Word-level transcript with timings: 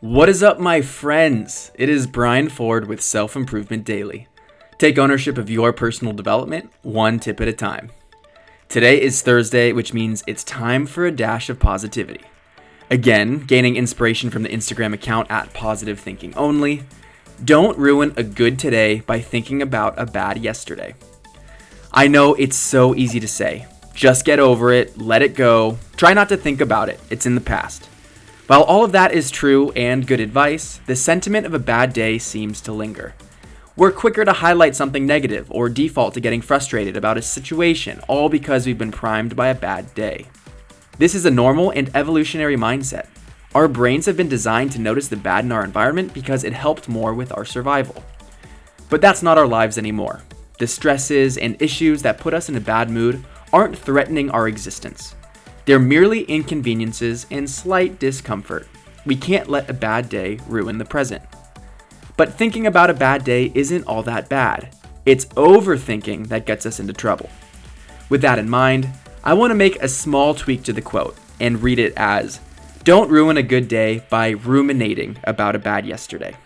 What 0.00 0.30
is 0.30 0.42
up, 0.42 0.58
my 0.58 0.80
friends? 0.80 1.72
It 1.74 1.90
is 1.90 2.06
Brian 2.06 2.48
Ford 2.48 2.88
with 2.88 3.02
Self 3.02 3.36
Improvement 3.36 3.84
Daily. 3.84 4.28
Take 4.78 4.96
ownership 4.96 5.36
of 5.36 5.50
your 5.50 5.74
personal 5.74 6.14
development, 6.14 6.72
one 6.80 7.20
tip 7.20 7.38
at 7.38 7.48
a 7.48 7.52
time. 7.52 7.90
Today 8.70 8.98
is 8.98 9.20
Thursday, 9.20 9.72
which 9.72 9.92
means 9.92 10.24
it's 10.26 10.42
time 10.42 10.86
for 10.86 11.04
a 11.04 11.12
dash 11.12 11.50
of 11.50 11.60
positivity. 11.60 12.22
Again, 12.88 13.40
gaining 13.40 13.76
inspiration 13.76 14.30
from 14.30 14.42
the 14.42 14.48
Instagram 14.48 14.94
account 14.94 15.30
at 15.30 15.52
Positive 15.52 16.00
Thinking 16.00 16.34
Only. 16.34 16.84
Don't 17.44 17.76
ruin 17.76 18.14
a 18.16 18.22
good 18.22 18.58
today 18.58 19.00
by 19.00 19.20
thinking 19.20 19.60
about 19.60 19.98
a 19.98 20.06
bad 20.06 20.38
yesterday. 20.38 20.94
I 21.92 22.08
know 22.08 22.32
it's 22.36 22.56
so 22.56 22.94
easy 22.94 23.20
to 23.20 23.28
say. 23.28 23.66
Just 23.92 24.24
get 24.24 24.40
over 24.40 24.72
it, 24.72 24.96
let 24.96 25.20
it 25.20 25.34
go, 25.34 25.76
try 25.98 26.14
not 26.14 26.30
to 26.30 26.38
think 26.38 26.62
about 26.62 26.88
it, 26.88 26.98
it's 27.10 27.26
in 27.26 27.34
the 27.34 27.40
past. 27.42 27.90
While 28.50 28.62
all 28.62 28.84
of 28.84 28.90
that 28.90 29.12
is 29.12 29.30
true 29.30 29.70
and 29.76 30.04
good 30.04 30.18
advice, 30.18 30.80
the 30.86 30.96
sentiment 30.96 31.46
of 31.46 31.54
a 31.54 31.60
bad 31.60 31.92
day 31.92 32.18
seems 32.18 32.60
to 32.62 32.72
linger. 32.72 33.14
We're 33.76 33.92
quicker 33.92 34.24
to 34.24 34.32
highlight 34.32 34.74
something 34.74 35.06
negative 35.06 35.46
or 35.52 35.68
default 35.68 36.14
to 36.14 36.20
getting 36.20 36.40
frustrated 36.40 36.96
about 36.96 37.16
a 37.16 37.22
situation, 37.22 38.00
all 38.08 38.28
because 38.28 38.66
we've 38.66 38.76
been 38.76 38.90
primed 38.90 39.36
by 39.36 39.46
a 39.46 39.54
bad 39.54 39.94
day. 39.94 40.26
This 40.98 41.14
is 41.14 41.26
a 41.26 41.30
normal 41.30 41.70
and 41.70 41.94
evolutionary 41.94 42.56
mindset. 42.56 43.06
Our 43.54 43.68
brains 43.68 44.06
have 44.06 44.16
been 44.16 44.28
designed 44.28 44.72
to 44.72 44.80
notice 44.80 45.06
the 45.06 45.16
bad 45.16 45.44
in 45.44 45.52
our 45.52 45.62
environment 45.62 46.12
because 46.12 46.42
it 46.42 46.52
helped 46.52 46.88
more 46.88 47.14
with 47.14 47.32
our 47.36 47.44
survival. 47.44 48.02
But 48.88 49.00
that's 49.00 49.22
not 49.22 49.38
our 49.38 49.46
lives 49.46 49.78
anymore. 49.78 50.22
The 50.58 50.66
stresses 50.66 51.38
and 51.38 51.54
issues 51.62 52.02
that 52.02 52.18
put 52.18 52.34
us 52.34 52.48
in 52.48 52.56
a 52.56 52.60
bad 52.60 52.90
mood 52.90 53.24
aren't 53.52 53.78
threatening 53.78 54.28
our 54.32 54.48
existence. 54.48 55.14
They're 55.70 55.78
merely 55.78 56.22
inconveniences 56.22 57.28
and 57.30 57.48
slight 57.48 58.00
discomfort. 58.00 58.66
We 59.06 59.14
can't 59.14 59.48
let 59.48 59.70
a 59.70 59.72
bad 59.72 60.08
day 60.08 60.40
ruin 60.48 60.78
the 60.78 60.84
present. 60.84 61.22
But 62.16 62.34
thinking 62.34 62.66
about 62.66 62.90
a 62.90 62.94
bad 62.94 63.22
day 63.22 63.52
isn't 63.54 63.86
all 63.86 64.02
that 64.02 64.28
bad. 64.28 64.74
It's 65.06 65.26
overthinking 65.26 66.26
that 66.26 66.44
gets 66.44 66.66
us 66.66 66.80
into 66.80 66.92
trouble. 66.92 67.30
With 68.08 68.20
that 68.22 68.40
in 68.40 68.50
mind, 68.50 68.88
I 69.22 69.34
want 69.34 69.52
to 69.52 69.54
make 69.54 69.80
a 69.80 69.86
small 69.86 70.34
tweak 70.34 70.64
to 70.64 70.72
the 70.72 70.82
quote 70.82 71.16
and 71.38 71.62
read 71.62 71.78
it 71.78 71.92
as 71.96 72.40
Don't 72.82 73.08
ruin 73.08 73.36
a 73.36 73.42
good 73.44 73.68
day 73.68 74.04
by 74.10 74.30
ruminating 74.30 75.18
about 75.22 75.54
a 75.54 75.60
bad 75.60 75.86
yesterday. 75.86 76.36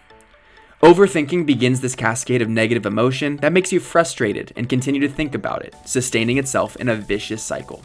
Overthinking 0.83 1.47
begins 1.47 1.81
this 1.81 1.97
cascade 1.97 2.43
of 2.43 2.51
negative 2.51 2.85
emotion 2.85 3.39
that 3.39 3.55
makes 3.55 3.73
you 3.73 3.81
frustrated 3.81 4.53
and 4.55 4.69
continue 4.69 5.01
to 5.01 5.09
think 5.09 5.35
about 5.35 5.65
it, 5.65 5.75
sustaining 5.87 6.37
itself 6.37 6.77
in 6.77 6.91
a 6.91 6.95
vicious 6.95 7.43
cycle. 7.43 7.83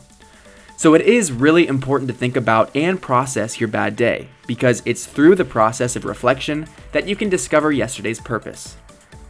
So 0.79 0.93
it 0.93 1.01
is 1.01 1.33
really 1.33 1.67
important 1.67 2.09
to 2.09 2.15
think 2.15 2.37
about 2.37 2.73
and 2.73 3.01
process 3.01 3.59
your 3.59 3.67
bad 3.67 3.97
day, 3.97 4.29
because 4.47 4.81
it's 4.85 5.05
through 5.05 5.35
the 5.35 5.43
process 5.43 5.97
of 5.97 6.05
reflection 6.05 6.67
that 6.93 7.05
you 7.05 7.17
can 7.17 7.27
discover 7.27 7.73
yesterday's 7.73 8.21
purpose. 8.21 8.77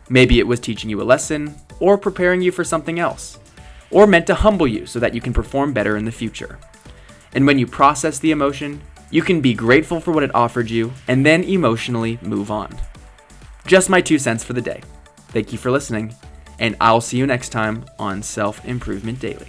Maybe 0.10 0.38
it 0.38 0.46
was 0.46 0.60
teaching 0.60 0.92
you 0.92 1.02
a 1.02 1.12
lesson, 1.12 1.56
or 1.80 1.98
preparing 1.98 2.44
you 2.44 2.52
for 2.52 2.64
something 2.64 3.00
else, 3.00 3.40
or 3.90 4.06
meant 4.06 4.28
to 4.28 4.36
humble 4.36 4.68
you 4.68 4.86
so 4.86 5.00
that 5.00 5.16
you 5.16 5.22
can 5.22 5.34
perform 5.34 5.74
better 5.74 5.98
in 5.98 6.06
the 6.06 6.12
future. 6.12 6.60
And 7.34 7.48
when 7.48 7.58
you 7.58 7.66
process 7.66 8.20
the 8.20 8.30
emotion, 8.30 8.80
you 9.10 9.24
can 9.24 9.42
be 9.42 9.56
grateful 9.56 10.00
for 10.00 10.12
what 10.12 10.22
it 10.22 10.36
offered 10.36 10.70
you 10.70 10.94
and 11.08 11.26
then 11.26 11.44
emotionally 11.44 12.20
move 12.22 12.52
on. 12.52 12.78
Just 13.66 13.90
my 13.90 14.02
two 14.02 14.20
cents 14.20 14.44
for 14.44 14.54
the 14.54 14.62
day. 14.62 14.84
Thank 15.30 15.52
you 15.52 15.58
for 15.58 15.72
listening, 15.72 16.14
and 16.60 16.76
I'll 16.80 17.02
see 17.02 17.18
you 17.18 17.26
next 17.26 17.50
time 17.50 17.86
on 17.98 18.22
Self 18.22 18.64
Improvement 18.66 19.20
Daily. 19.20 19.48